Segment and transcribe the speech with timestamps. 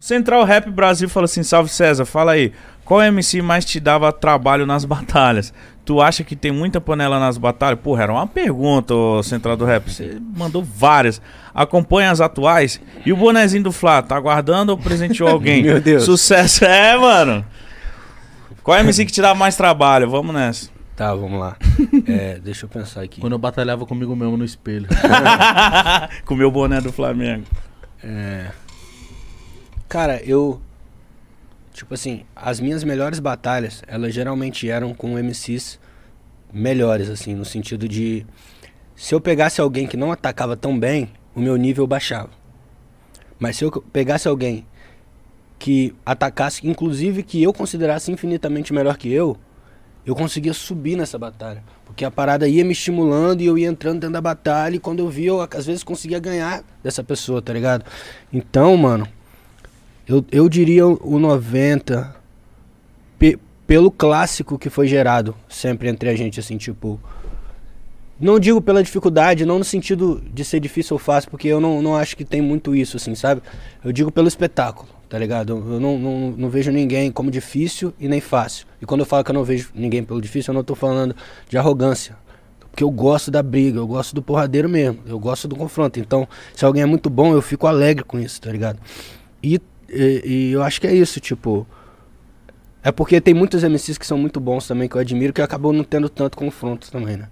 [0.00, 2.52] Central Rap Brasil fala assim: Salve César, fala aí.
[2.84, 5.52] Qual MC mais te dava trabalho nas batalhas?
[5.84, 7.80] Tu acha que tem muita panela nas batalhas?
[7.80, 9.90] Porra, era uma pergunta, ô Central do Rap.
[9.90, 11.20] Você mandou várias.
[11.52, 12.80] Acompanha as atuais.
[13.04, 15.64] E o bonezinho do Flá, tá aguardando ou presenteou alguém?
[15.64, 16.04] Meu Deus.
[16.04, 16.64] Sucesso.
[16.64, 17.44] É, mano.
[18.62, 20.08] Qual MC que te dá mais trabalho?
[20.08, 20.70] Vamos nessa.
[20.94, 21.56] Tá, vamos lá.
[22.06, 23.20] É, deixa eu pensar aqui.
[23.20, 24.86] Quando eu batalhava comigo mesmo no espelho.
[26.24, 27.46] Com o meu boné do Flamengo.
[28.04, 28.46] É...
[29.88, 30.60] Cara, eu.
[31.72, 35.78] Tipo assim, as minhas melhores batalhas, elas geralmente eram com MCs
[36.52, 38.26] melhores, assim, no sentido de.
[38.94, 42.30] Se eu pegasse alguém que não atacava tão bem, o meu nível baixava.
[43.38, 44.66] Mas se eu pegasse alguém
[45.58, 49.36] que atacasse, inclusive que eu considerasse infinitamente melhor que eu,
[50.04, 51.62] eu conseguia subir nessa batalha.
[51.84, 54.98] Porque a parada ia me estimulando e eu ia entrando dentro da batalha e quando
[54.98, 57.84] eu via, eu às vezes conseguia ganhar dessa pessoa, tá ligado?
[58.32, 59.06] Então, mano,
[60.08, 62.16] eu, eu diria o 90
[63.18, 66.98] pe, pelo clássico que foi gerado sempre entre a gente, assim, tipo.
[68.18, 71.80] Não digo pela dificuldade, não no sentido de ser difícil ou fácil, porque eu não,
[71.80, 73.42] não acho que tem muito isso, assim, sabe?
[73.84, 75.52] Eu digo pelo espetáculo, tá ligado?
[75.52, 78.66] Eu não, não, não vejo ninguém como difícil e nem fácil.
[78.82, 81.14] E quando eu falo que eu não vejo ninguém pelo difícil, eu não tô falando
[81.48, 82.16] de arrogância.
[82.70, 86.00] Porque eu gosto da briga, eu gosto do porradeiro mesmo, eu gosto do confronto.
[86.00, 88.80] Então, se alguém é muito bom, eu fico alegre com isso, tá ligado?
[89.40, 91.66] E e, e, eu acho que é isso, tipo.
[92.82, 95.72] É porque tem muitos MCs que são muito bons também, que eu admiro, que acabou
[95.72, 97.28] não tendo tanto confronto também, né?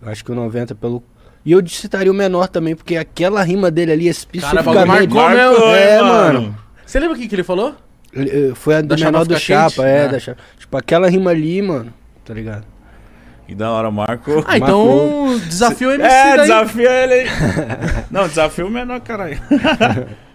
[0.00, 1.02] Eu acho que o 90 pelo.
[1.44, 4.64] E eu citaria o menor também, porque aquela rima dele ali especificamente.
[4.74, 5.64] Cara, marcou, mesmo.
[5.74, 6.40] É, mano.
[6.42, 6.56] mano.
[6.86, 7.74] Você lembra o que, que ele falou?
[8.12, 9.80] Ele, foi a do Da menor chapa do Chapa, quente?
[9.86, 10.06] é, Ah.
[10.08, 10.40] da chapa.
[10.58, 11.92] Tipo, aquela rima ali, mano,
[12.24, 12.64] tá ligado?
[13.46, 14.44] E da hora, Marco.
[14.46, 16.40] Ah, então desafio o MC É, daí.
[16.48, 17.26] desafia ele aí.
[18.10, 19.38] Não, desafio o menor, caralho.